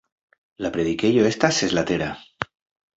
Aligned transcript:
La 0.67 0.71
predikejo 0.79 1.29
estas 1.33 1.63
seslatera. 1.65 2.13